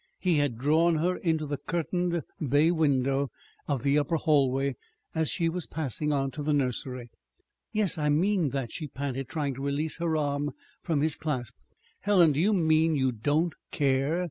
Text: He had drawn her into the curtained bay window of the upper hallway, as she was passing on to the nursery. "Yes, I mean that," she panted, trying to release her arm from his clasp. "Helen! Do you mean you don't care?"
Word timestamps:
He 0.17 0.37
had 0.39 0.57
drawn 0.57 0.95
her 0.95 1.17
into 1.17 1.45
the 1.45 1.59
curtained 1.59 2.23
bay 2.43 2.71
window 2.71 3.29
of 3.67 3.83
the 3.83 3.99
upper 3.99 4.15
hallway, 4.15 4.75
as 5.13 5.29
she 5.29 5.47
was 5.47 5.67
passing 5.67 6.11
on 6.11 6.31
to 6.31 6.41
the 6.41 6.53
nursery. 6.55 7.11
"Yes, 7.71 7.99
I 7.99 8.09
mean 8.09 8.49
that," 8.49 8.71
she 8.71 8.87
panted, 8.87 9.27
trying 9.29 9.53
to 9.53 9.61
release 9.61 9.97
her 9.99 10.17
arm 10.17 10.53
from 10.81 11.01
his 11.01 11.15
clasp. 11.15 11.53
"Helen! 11.99 12.31
Do 12.31 12.39
you 12.39 12.51
mean 12.51 12.95
you 12.95 13.11
don't 13.11 13.53
care?" 13.69 14.19